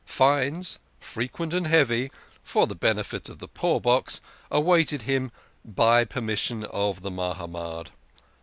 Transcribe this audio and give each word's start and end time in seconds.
Fines, 0.03 0.79
frequent 0.99 1.53
and 1.53 1.67
heavy 1.67 2.09
for 2.41 2.65
the 2.65 2.73
benefit 2.73 3.29
of 3.29 3.37
the 3.37 3.47
poor 3.47 3.79
box 3.79 4.19
awaited 4.49 5.03
him" 5.03 5.31
by 5.63 6.05
permission 6.05 6.63
of 6.63 7.03
the 7.03 7.11
Mahamad." 7.11 7.89